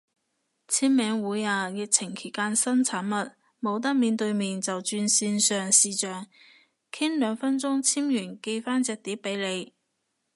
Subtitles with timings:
[0.67, 6.25] 簽名會啊，疫情期間新產物，冇得面對面就轉線上視象，
[6.91, 9.73] 傾兩分鐘簽完寄返隻碟俾你